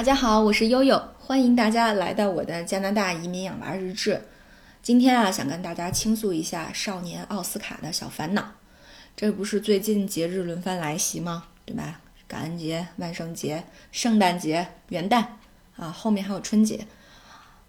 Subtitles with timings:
[0.00, 4.18] 大家好，我是悠悠，欢迎大家来到我的加拿大移民养娃日志。
[4.80, 8.42] 今天啊，想跟大家倾诉一下少年奥斯卡的小烦恼。
[9.14, 11.44] 这不是最近节日轮番来袭吗？
[11.66, 12.00] 对吧？
[12.26, 15.22] 感恩节、万圣节、圣诞节、元旦
[15.76, 16.86] 啊，后面还有春节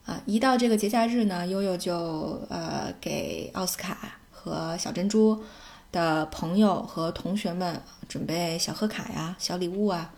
[0.05, 0.21] 啊。
[0.25, 5.43] 一到这个节假日呢，悠悠就呃给奥斯卡和小珍珠
[5.91, 10.13] 的朋友和同学们准备小贺卡呀、小礼物啊。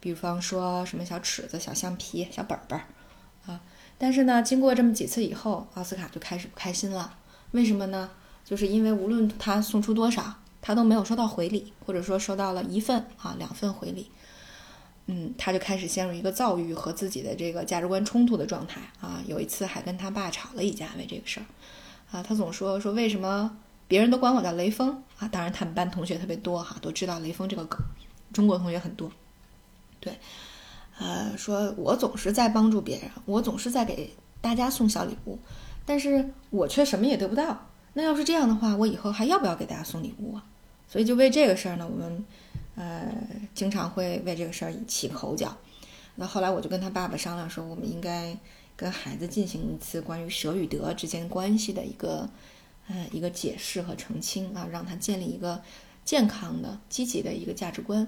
[0.00, 2.84] 比方说什么小尺子、小橡皮、小本本儿，
[3.46, 3.60] 啊，
[3.98, 7.16] 但是呢，经过这么几次以后，奥斯卡就开始不开心了。
[7.50, 8.10] 为什么呢？
[8.44, 14.10] 就是因为无论他送出多少，他都没有收到回礼，或者说收到了一份啊、两份回礼，
[15.06, 19.22] 嗯，他就开始陷入一个躁郁和自己的这个价值观冲突的状态啊。
[19.26, 21.46] 有一次还跟他爸吵了一架，为这个事儿，
[22.16, 25.26] 啊，他总说说为什么别人都管我叫雷锋啊？
[25.28, 27.78] 当然他们班同学特别多哈，都知道雷锋这个梗，
[28.32, 29.10] 中国同学很多。
[30.00, 30.18] 对，
[30.98, 35.38] 呃，说我总是在帮助别人，我总是在给大家送小礼物，
[35.84, 37.66] 但是我却什么也得不到。
[37.94, 40.44] 那要是这样的话，我以后还要不要给大家送礼物啊？
[40.86, 42.24] 所以就为这个事儿呢，我们
[42.76, 43.12] 呃
[43.54, 45.56] 经常会为这个事儿起口角。
[46.14, 48.36] 那后来我就跟他爸爸商量说，我们应该
[48.76, 52.28] 跟孩子进行一次关于舍与得之间关系的一个
[52.88, 55.60] 呃一个解释和澄清啊，让他建立一个
[56.04, 58.06] 健康的、积极的一个价值观。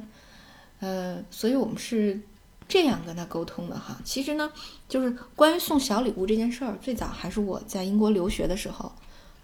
[0.80, 2.18] 呃，所以我们是
[2.66, 4.00] 这样跟他沟通的哈。
[4.04, 4.50] 其实呢，
[4.88, 8.90] 就是关于送小礼物这件事儿，最早还是我在英国留学的时候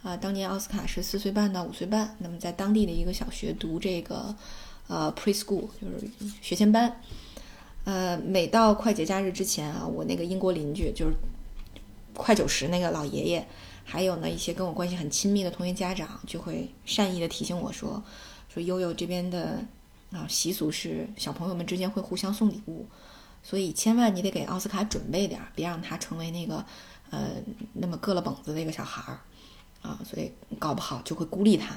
[0.03, 0.17] 啊。
[0.17, 4.35] 当年奥斯卡是四岁半到五岁半，那么在当地的一个小学读这个
[4.87, 6.09] 呃 preschool，就是
[6.41, 7.01] 学前班。
[7.85, 11.15] 呃，每到快节假日之前啊，我那个英国邻居就是
[12.15, 13.47] 快九十那个老爷爷，
[13.85, 18.03] 还有呢一些跟我关系很亲密的同学家长，就会善意的提醒我说，
[18.49, 19.63] 说悠悠这边的。
[20.13, 22.87] 啊，习俗是小朋友们之间会互相送礼物，
[23.43, 26.65] 所以千万你得给奥斯卡准备点儿，别让他成为那个
[27.11, 27.31] 呃
[27.75, 29.19] 那么硌了膀子的一个小孩儿
[29.83, 31.77] 啊，所以搞不好就会孤立他。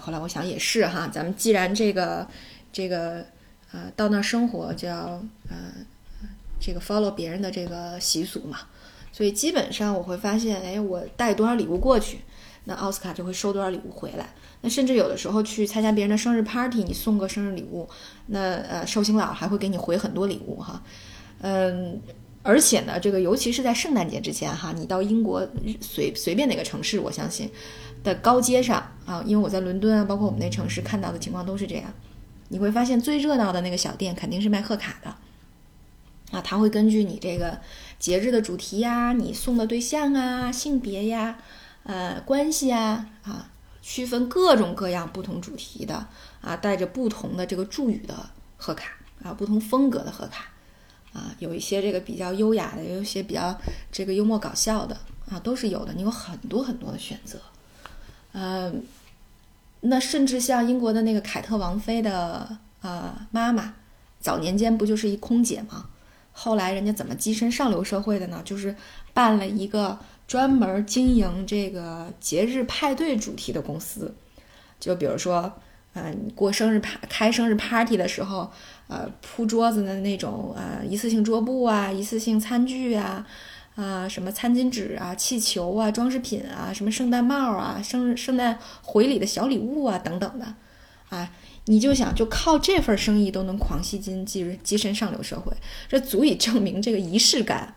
[0.00, 2.28] 后来我想也是哈，咱们既然这个
[2.72, 3.24] 这个
[3.72, 5.72] 呃到那儿生活就要呃
[6.60, 8.58] 这个 follow 别人的这个习俗嘛，
[9.12, 12.18] 所以基本上我会发现，哎，我带多少礼物过去。
[12.64, 14.28] 那奥斯卡就会收多少礼物回来。
[14.62, 17.88] 那甚至有的时候去参加别人的生日 party，你送个生日礼物，
[18.26, 20.82] 那呃寿星佬还会给你回很多礼物哈。
[21.42, 22.00] 嗯，
[22.42, 25.46] 而且呢，这个尤其是在圣诞节之前哈，你到英国
[25.80, 27.50] 随随便哪个城市，我相信
[28.02, 31.92] 的高街上啊，因为我在伦敦啊，包括我们那城市看到的情况都是这样，
[32.48, 35.14] 你会发现最热闹的那个小店肯定是卖贺卡的。
[36.30, 37.58] 啊，他会根据你这个
[37.98, 41.36] 节日的主题呀，你送的对象啊，性别呀。
[41.84, 43.50] 呃，关系啊，啊，
[43.82, 46.06] 区分各种各样不同主题的
[46.40, 48.14] 啊，带着不同的这个祝语的
[48.56, 50.46] 贺卡啊，不同风格的贺卡
[51.12, 53.54] 啊，有一些这个比较优雅的，有一些比较
[53.92, 54.96] 这个幽默搞笑的
[55.30, 55.92] 啊，都是有的。
[55.92, 57.38] 你有很多很多的选择，
[58.32, 58.82] 嗯，
[59.80, 63.74] 那甚至像英国的那个凯特王妃的呃妈妈，
[64.20, 65.84] 早年间不就是一空姐吗？
[66.32, 68.40] 后来人家怎么跻身上流社会的呢？
[68.42, 68.74] 就是
[69.12, 69.98] 办了一个。
[70.26, 74.14] 专门经营这个节日派对主题的公司，
[74.80, 75.52] 就比如说，
[75.92, 78.50] 嗯，过生日派开生日 party 的时候，
[78.88, 83.26] 呃，铺桌子的那种呃一次性桌布啊，一次性餐具啊，
[83.76, 90.54] 啊，什么餐巾纸啊、气球啊、装饰品啊，什么圣诞帽啊、生日圣诞回礼的小礼物啊等等的，
[91.10, 91.30] 啊，
[91.66, 95.52] 你就想就靠这份生意都能狂吸金，跻跻身上流社会，
[95.86, 97.74] 这足以证明这个仪式感。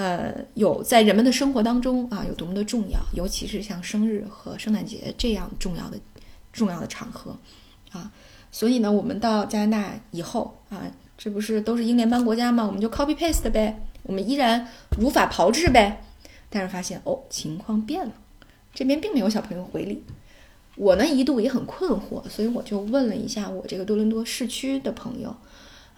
[0.00, 5.98] 呃，有在人们的生活当中啊，有多么的重要，尤其是像生日和圣诞节这样重要的、
[6.54, 7.36] 重要的场合
[7.92, 8.10] 啊。
[8.50, 12.64] 所以呢，我们到加拿大以后啊，这不是都是英联邦国家吗？
[12.64, 14.66] 我们就 copy paste 呗，我们依然
[14.98, 16.02] 如法炮制呗。
[16.48, 18.14] 但是发现哦，情况变了，
[18.72, 20.02] 这边并没有小朋友回礼。
[20.76, 25.36] 我呢一度也很困惑，所以我就问了一下我这个多伦多市区的朋友。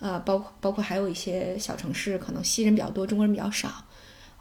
[0.00, 3.70] 啊，包括包括还有一些小城市，可能西人比较多，中国人比较少。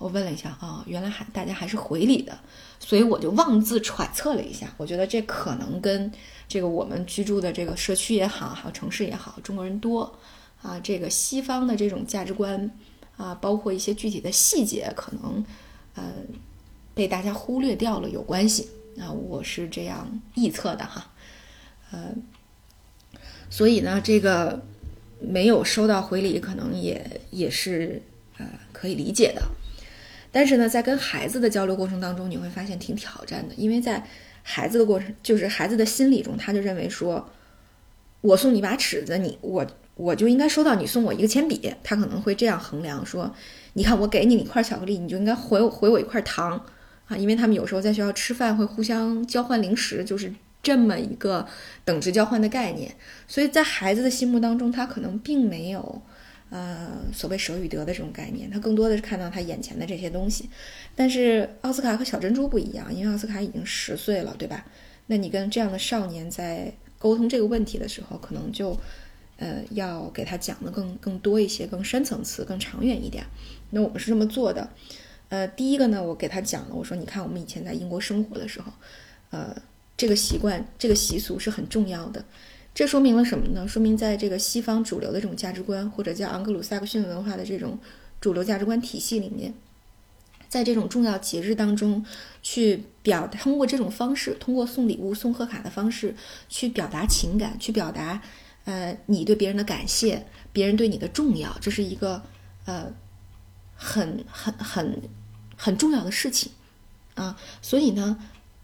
[0.01, 2.38] 我问了一下啊，原来还大家还是回礼的，
[2.80, 6.12] 所以我就妄自揣测了一下，我觉得这可能跟
[6.48, 10.12] 这个我们居住的这个社区也好，还有城市也好，中国人多
[10.62, 12.69] 啊，这个西方的这种价值观
[13.15, 15.45] 啊，包括一些具体的细节，可能
[15.94, 16.12] 呃
[16.95, 18.68] 被大家忽略掉了有关系
[19.00, 21.12] 啊，我是这样臆测的哈，
[21.92, 22.13] 呃，
[23.50, 24.62] 所以呢，这个。
[25.24, 28.01] 没有收到回礼，可能也也是
[28.39, 29.44] 呃可以理解的。
[30.31, 34.01] 但是呢，在跟孩子的交流过程当中，你会发现挺挑战的，因为在
[34.44, 37.30] 孩子的过程，就是孩子的心理中，他就认为说，
[38.22, 41.74] 我送你把尺子，你我我就应该收到你送我一个铅笔。
[41.83, 43.36] 他可能会这样衡量说，
[43.74, 46.63] 你看我给你一块巧克力，你就应该回 回我一块糖
[47.07, 50.33] 啊，因为他们有时候在学校吃饭会互相交换零食，就是
[50.63, 51.45] 这么一个
[51.83, 52.95] 等值交换的概念。
[53.28, 56.01] 所以在孩子的心目当中，他可能并没有。
[56.51, 60.50] 呃，所谓舍与得的这种概念，他更多的是看到他眼前的这些东西。
[60.95, 64.65] 但是奥斯卡和小珍珠不一样，因为奥斯卡已经十岁了，对吧？
[65.07, 68.77] 那你跟这样的少年在沟通这个问题的时候，可能就
[69.38, 73.24] 呃要给他讲的更更多一些，更深层次、更长远一点。
[73.69, 74.69] 那我们是这么做的。
[75.30, 78.74] 呃，第一个呢，我给他讲了，我说你看我们以前在英国生活的时候，
[79.30, 79.56] 呃，
[79.95, 82.25] 这个习惯、这个习俗是很重要的。
[82.73, 83.68] 这说明了什么呢？
[83.68, 87.77] 说明在这个西方主流的这种价值观，或者叫盎格鲁撒克逊文化的这种
[88.21, 89.53] 主流价值观体系里面，
[90.47, 92.06] 在这种重要节日当中，
[92.41, 96.15] 去表通过这种方式，通过送礼物、送贺卡的方式，
[96.47, 98.21] 去表达情感，去表达
[98.63, 102.23] 呃你对别人的感谢，别人对你的重要，这是一个
[102.63, 102.89] 呃
[103.75, 105.01] 很很很
[105.57, 106.50] 很重要的事情
[107.15, 107.38] 啊。
[107.62, 108.18] 所以呢。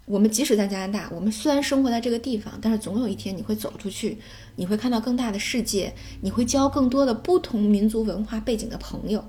[0.07, 4.17] 我们即使在加拿大，我们虽然生活在这个地方，但是总有一天你会走出去，
[4.55, 9.21] 你会看到更大的世界，你会交更多的不同民族文化背景的朋友，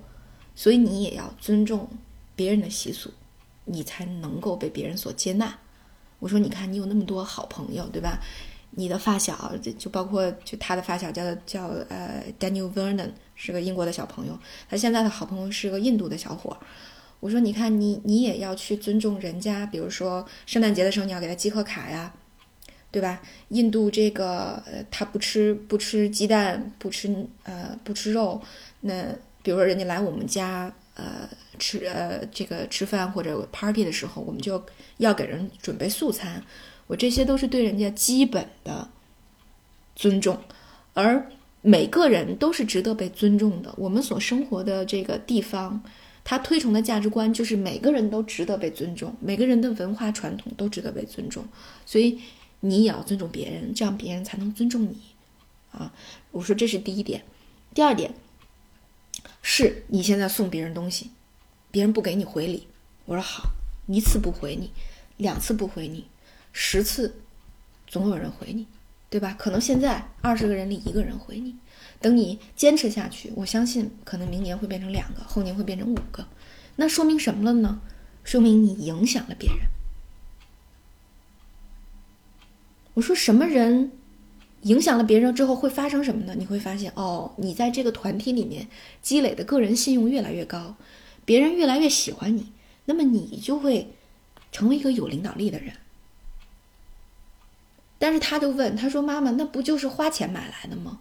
[0.55, 1.89] 所以你也要尊重
[2.37, 3.11] 别人的习俗，
[3.65, 5.59] 你才能够被别人所接纳。
[6.21, 8.21] 我说，你看你有那么多好朋友，对吧？
[8.71, 14.39] 你的发小，就包括就他的发小叫叫呃 Daniel Vernon，是个英国的小朋友，
[14.71, 16.57] 他现在的好朋友是个印度的小伙。
[17.21, 22.15] 我说，你看，你你也要去尊重人家，比如说圣诞节的时候，你要给他寄贺卡呀，
[22.93, 23.21] 对吧？
[23.49, 28.41] 印度这个，呃，他不吃不吃鸡蛋，不吃呃不吃肉，
[28.83, 29.07] 那
[29.43, 31.29] 比如说人家来我们家，呃
[31.59, 34.65] 吃呃这个吃饭或者 party 的时候，我们就
[34.99, 36.41] 要给人准备素餐，
[36.87, 38.89] 我这些都是对人家基本的
[39.97, 40.39] 尊重，
[40.95, 41.29] 而
[41.63, 43.75] 每个人都是值得被尊重的。
[43.77, 45.83] 我们所生活的这个地方。
[46.29, 51.43] 他推崇的价值观就是每个人都值得被尊重，每个人的文化传统都值得被尊重，
[51.87, 52.21] 所以
[52.61, 55.01] 你也要尊重别人，这样别人才能尊重你。
[55.73, 55.91] 啊，
[56.31, 57.25] 我说这是第一点。
[57.73, 58.13] 第二点
[59.41, 61.13] 是你现在送别人东西，
[61.71, 62.67] 别人不给你回礼，
[63.07, 63.53] 我说好，
[63.87, 64.71] 一次不回你，
[65.17, 66.05] 两次不回你，
[66.53, 67.15] 十次
[67.87, 68.67] 总有人回你，
[69.11, 69.35] 对吧？
[69.39, 71.57] 可能现在二十个人里一个人回你。
[72.01, 76.27] 等你坚持下去，我相信可能明年会变成两个，后年会变成五个。
[76.77, 77.81] 那说明什么了呢？
[78.23, 79.61] 说明你影响了别人。
[82.95, 83.93] 我说什么人
[84.63, 86.35] 影响了别人之后会发生什么呢？
[86.37, 88.69] 你会发现，哦，你在这个团体里面
[89.01, 90.77] 积累的个人信用越来越高，
[91.25, 92.53] 别人越来越喜欢你，
[92.85, 93.95] 那么你就会
[94.53, 95.73] 成为一个有领导力的人。
[97.99, 101.01] 但是他就问，他说：“妈妈，那不就是花钱买来的吗？”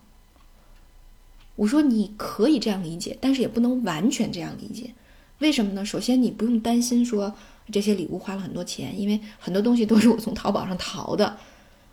[1.55, 4.93] 我说你可以这样理解，但是也不能完全这样理解。
[5.39, 5.85] 为什么呢？
[5.85, 7.33] 首先，你不用担心说
[7.71, 11.37] 这些礼物花了很多钱，因为很多东西都是我从淘宝上淘的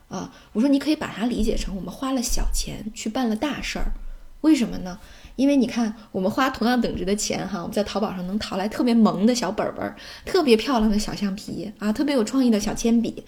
[0.08, 0.32] 啊。
[0.52, 3.92] 我说你可以把它理解成我们花了小钱去办了大事儿。
[4.40, 4.98] 为什么呢？
[5.36, 9.94] 因为你看，我们花同样等值的钱哈，我们在淘宝上能淘来特别萌的小本本，
[10.26, 13.24] 特别漂亮的小橡皮啊，特别有创意的小铅笔，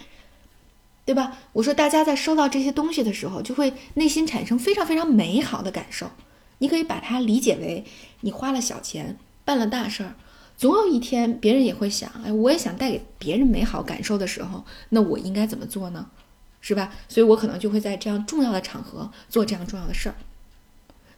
[1.06, 1.38] 对吧？
[1.52, 6.10] 我说大家在收到这些东西的时候，就会内心产生非常非常美好的感受。
[6.58, 7.84] 你可以把它理解为，
[8.22, 10.16] 你花了小钱办了大事儿，
[10.56, 16.10] 总有一天别人也会想，哎，我也想带给别人美好感受的时候，那我应该怎么做呢？
[16.60, 16.92] 是吧？
[17.08, 20.16] 所以我可能就会在这样重要的场合做这样重要的事儿。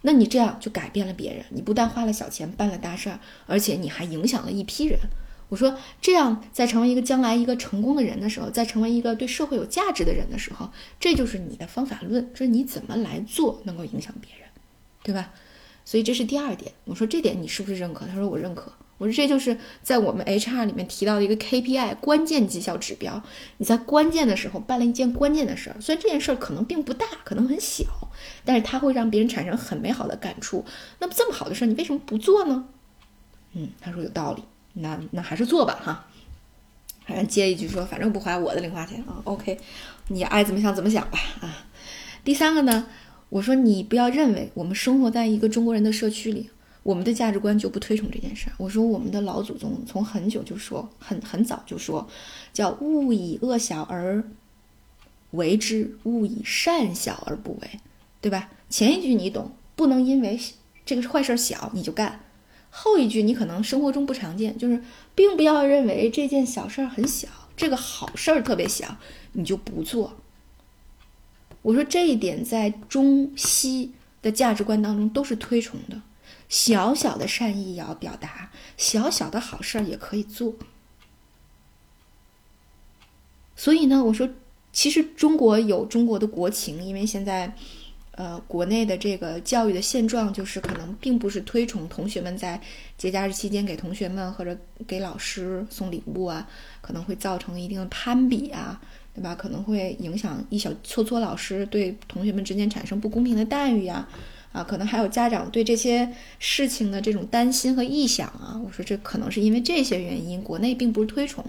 [0.03, 4.99] 那你这样就改变了别人，你不但花了小钱办了大事儿，而且你还影响了一批人。
[5.49, 14.49] 我说，这样在成为一个将来一个成功的人的时候，在成为一个对社会有价值的人的时候，这就是你的方法论，就是你怎么来做能够影响别人。
[15.05, 15.33] 对吧？
[15.87, 16.71] 所以这是第二点。
[16.85, 18.05] 我说这点你是不是认可？
[18.05, 18.71] 他说我认可。
[18.99, 23.23] 我说这就是在我们 HR 里面提到的一个 KPI 关键绩效指标。
[23.57, 27.85] 你在关键的时候办了一件关键的事儿，虽然这件事儿可能并不大，可能很小，
[28.45, 30.65] 但是它会让别人产生很美好的感触。
[30.99, 32.69] 那么这么好的事儿，你为什么不做呢？
[33.55, 34.43] 嗯，他说有道理。
[34.81, 36.07] 那那还是做吧，哈。
[37.07, 39.21] 反正接一句说，反正不花我的零花钱啊。
[39.25, 39.59] OK，
[40.09, 41.19] 你爱怎么想怎么想吧。
[41.41, 41.67] 啊，
[42.23, 42.87] 第三个呢？
[43.31, 46.49] 我说你不要认为我们生活在一个中国人的社区里，
[46.83, 48.53] 我们的价值观就不推崇这件事儿。
[48.57, 52.09] 我说我们的老祖宗从很久就说，很很早就说，
[52.55, 54.25] 叫勿以恶小而
[55.33, 57.81] 为之，勿以善小而不为，
[58.23, 58.49] 对吧？
[58.71, 60.41] 前一句你懂，不能因为
[60.87, 62.21] 这个坏事小你就干；
[62.81, 64.83] 后一句你可能生活中不常见，就是
[65.15, 68.97] 并不要认为这件小事儿很小，这个好事儿特别小，
[69.33, 70.17] 你就不做。
[71.63, 73.93] 我说这一点在中西
[74.23, 76.01] 的价值观当中都是推崇的，
[76.49, 80.55] 小小的善意也要表达，小小的好事儿也可以做。
[83.57, 84.29] 所以呢，我说，
[84.73, 87.57] 其实中国有中国的国情，因为现在，
[88.19, 92.61] 呃，国内的这个教育的现状就是可能并不是推崇同学们在
[92.97, 94.59] 节假日期间给同学们或者
[94.89, 96.45] 给老师送礼物啊，
[96.81, 98.81] 可能会造成一定的攀比啊。
[99.15, 99.35] 对吧？
[99.35, 104.07] 可能会影响一小撮撮老师对同学们之间产生不公平的待遇呀，
[104.53, 106.09] 啊，可能还有家长对这些
[106.39, 108.55] 事情的这种担心和臆想啊。
[108.65, 111.45] 我说这可能是因为这些原因，国内并不是推崇，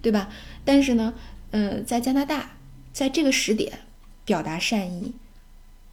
[0.00, 0.30] 对吧？
[0.64, 1.12] 但是呢，
[1.50, 2.52] 呃，在加拿大，
[2.90, 3.70] 在这个时点
[4.24, 5.12] 表达善意，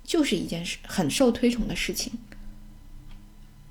[0.07, 2.13] 就是一件事很受推崇的事情。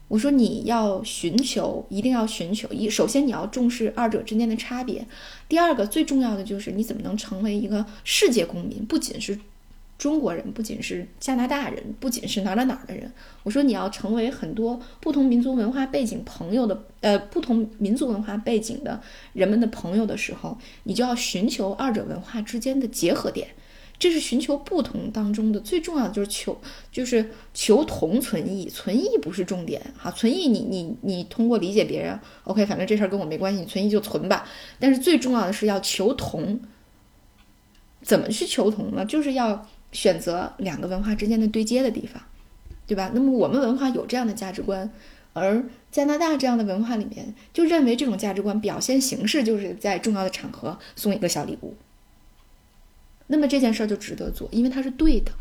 [0.09, 2.88] 我说你要寻求，一定要寻求一。
[2.88, 5.05] 首先你要重视二者之间的差别，
[5.49, 9.37] 第二个最重要的就是你怎么能成为一个世界公民，不仅是
[9.99, 13.11] 中国人，不仅是加拿大人，不仅是哪哪哪的人。
[13.43, 19.00] 我说你要成为很多不同民族文化背景朋友的，呃，不同民族文化背景的
[19.33, 23.49] 人们的朋友的时候，你就要寻求二者文化之间的结合点。
[23.99, 26.61] 这是寻求不同当中的最重要的，就是求，
[26.93, 34.47] 就是求同存异，存异不是重点哈，存异你你你通过理解别人，OK，反正这事儿跟我没关系，你存异就存吧。
[34.79, 36.61] 但是最重要的是要求同，
[38.03, 39.05] 怎么去求同呢？
[39.07, 42.23] 就是要选择两个文化之间的对接的地方，
[42.87, 43.11] 对吧？
[43.15, 44.93] 那么我们文化有这样的价值观，
[45.33, 51.75] 而加拿大这样的文化里面就认为这种价值观表现形式就是在重要的场合送一个小礼物。
[53.28, 55.33] 那么这件事儿就值得做，因为它是对的，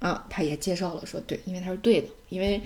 [0.00, 2.60] 啊，他也介绍了，说对，因为它是对的，因为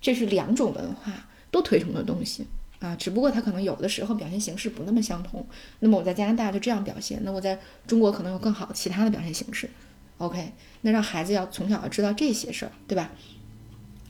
[0.00, 1.12] 这是两种文化
[1.50, 2.46] 都推崇的东西
[2.80, 5.46] 啊，只不过它可能有的时候表现形式不那么相同。
[5.78, 9.70] 那么我在加拿大就这样表现，那我在中国可能有更好其他的表现形式。
[10.18, 10.52] OK，
[10.82, 13.10] 那让孩子要从小要知道这些事儿，对吧？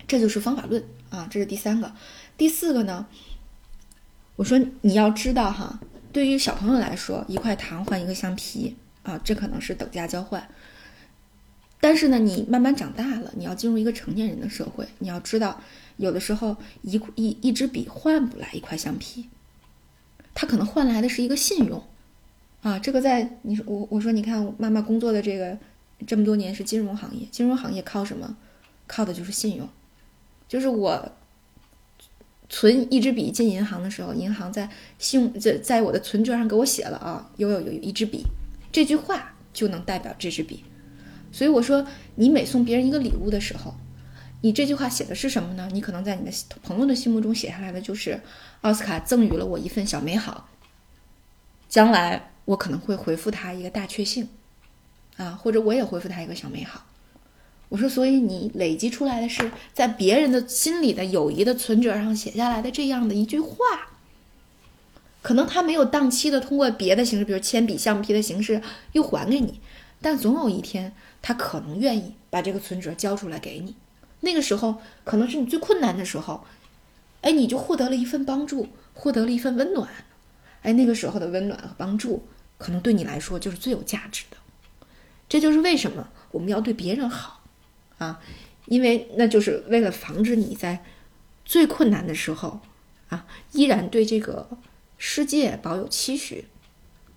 [0.09, 1.93] 这就是方法论啊，这是第三个，
[2.37, 3.07] 第四个呢？
[4.37, 5.79] 我说你要知道哈。
[6.13, 10.49] 对于小朋友来说，一块糖换一个橡皮啊，这可能是等价交换。
[11.81, 15.61] 但是呢，你慢慢长大了，你要进入一个成年人的社会，你要知道，
[15.97, 19.29] 有的时候一一一支笔换不来一块橡皮，
[20.35, 21.83] 它可能换来的是一个信用
[22.63, 22.79] 啊。
[22.79, 25.57] 这个在你说我我说你看妈妈工作的这个
[26.07, 28.37] 这么多年是金融行业，金融行业靠什么？
[28.87, 29.69] 靠的就是信用，
[30.49, 31.13] 就是我。
[32.51, 38.27] 存一支笔进银行的时候，银行在信用在在我的存折上给我写了啊，有有有一支笔，
[38.73, 40.65] 这句话就能代表这支笔。
[41.31, 43.77] 所以我说，你每送别人一个礼物的时候，
[44.41, 45.69] 你这句话写的是什么呢？
[45.73, 48.21] 你可能在你的朋友的心目中写下来的就是
[48.63, 50.49] 奥斯卡赠予了我一份小美好，
[51.69, 54.29] 将来我可能会回复他一个大确幸，
[55.17, 56.85] 啊，或者我也回复他一个小美好。
[57.71, 63.57] 我说，所以你累积出来的是在别人的心里的友谊的存折上写下来的这样的一句话，
[65.23, 68.61] 可能他没有当期的通过别的形式，比如铅笔、橡皮的形式
[68.91, 69.61] 又还给你，
[70.01, 73.77] 但总有一天他可能愿意把这个存折交出来给你。
[74.23, 76.45] 那个时候可能是你最困难的时候，
[77.21, 79.89] 哎，你就获得了一份帮助，获得了一份温暖，
[80.63, 82.25] 哎，那个时候的温暖和帮助
[82.59, 84.37] 可能对你来说就是最有价值的。
[85.29, 87.40] 这就是为什么我们要对别人好。
[88.01, 88.19] 啊，
[88.65, 90.83] 因为那就是为了防止你在
[91.45, 92.61] 最困难的时候
[93.11, 94.49] 啊，依然对这个
[94.97, 96.47] 世界保有期许、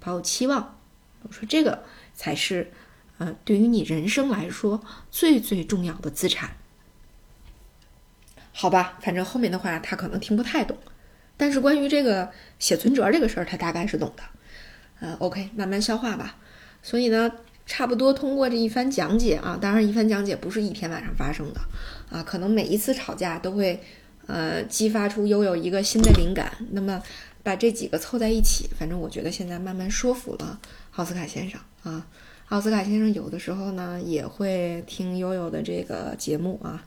[0.01, 0.77] 保有期望。
[1.21, 2.69] 我说这个才是
[3.17, 6.57] 呃，对于你人生来说最最重要的资产。
[8.51, 10.77] 好吧，反正后面的话他可能听不太懂，
[11.37, 14.23] 但是关于这个写存折这个事儿，他大概是懂的。
[14.99, 16.35] 呃，OK，慢慢消化吧。
[16.81, 17.31] 所以呢。
[17.65, 21.61] 差不多通过这一番讲解啊，当然一番讲解不是一天晚上发生的，
[22.09, 23.79] 啊，可能每一次吵架都会，
[24.27, 26.51] 呃，激发出悠悠一个新的灵感。
[26.71, 27.01] 那么
[27.41, 30.59] 把这几个凑在一起，反正我觉得现在慢慢说服了
[30.95, 32.05] 奥斯卡先生啊。
[32.49, 36.83] 奥斯卡先生有的时候呢也会听悠悠的这个节目啊，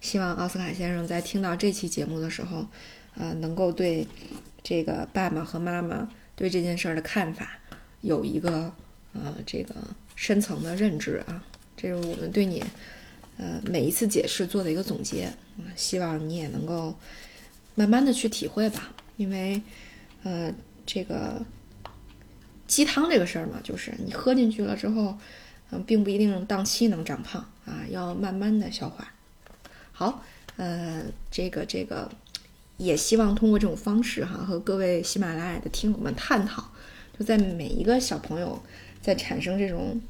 [0.00, 2.66] 希望奥斯卡先生在听到这期节目的时候，
[3.16, 4.06] 呃，能够对
[4.64, 7.48] 这个爸爸和妈妈对这件事儿的看法
[8.00, 8.72] 有一个
[9.12, 9.74] 呃这个。
[10.16, 11.44] 深层的认知啊，
[11.76, 12.64] 这是我们对你，
[13.36, 15.26] 呃，每一次解释做的一个总结
[15.58, 16.96] 啊，希望你也能够
[17.76, 19.62] 慢慢的去体会吧，因为，
[20.24, 20.52] 呃，
[20.84, 21.40] 这个
[22.66, 25.16] 鸡汤这个事儿嘛，就是你喝进去了之后，
[25.70, 29.12] 嗯，并不一定当期能长胖啊，要慢慢的消化。
[29.92, 30.24] 好，
[30.56, 32.10] 呃，这个这个，
[32.78, 36.70] 也希望通过这种方式哈，和各位喜马拉雅的听友们探讨，
[37.18, 38.62] 就在每一个小朋友。
[39.02, 40.00] 在产生这种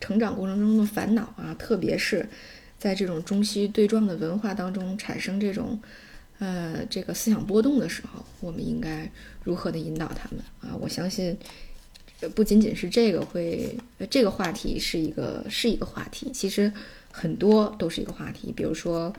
[0.00, 2.28] 成长过程中的烦恼啊，特别是
[2.78, 5.80] 在这种中西对撞的文化当中产生这种
[6.40, 9.10] 呃这个思想波动的时候，我们应该
[9.44, 10.76] 如何的引导他们啊？
[10.78, 11.34] 我相信
[12.34, 13.78] 不仅仅是这个会
[14.10, 16.70] 这个话题是一个是一个话题，其实
[17.10, 18.52] 很多都是一个话题。
[18.52, 19.10] 比如说，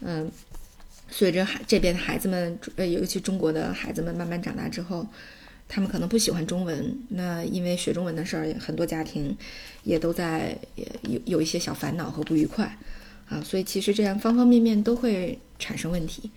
[0.00, 0.28] 嗯，
[1.08, 5.06] 随着孩这边的孩子们，呃，尤其中国的孩子们慢慢长大之后。
[5.68, 9.36] 他们可能不喜欢中文，那因为学中文的事儿，很多家庭
[9.82, 10.56] 也都在
[11.02, 12.78] 有有一些小烦恼和不愉快
[13.28, 16.30] 啊，所以其实这样方方面面都会产生问题，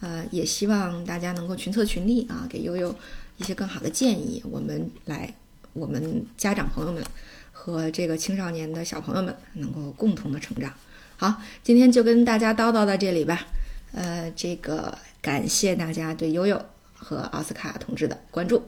[0.00, 2.94] 呃，也希望大家能够群策群力啊，给悠悠
[3.38, 5.32] 一些更好的建议，我们来，
[5.72, 7.02] 我们家长朋友们
[7.52, 10.74] 和这个青少年的小朋友们能够共同的成长。
[11.16, 13.46] 好，今天就跟大家叨叨到这里吧，
[13.92, 16.60] 呃，这个感谢大家对悠悠。
[17.02, 18.62] 和奥斯卡同志的关注。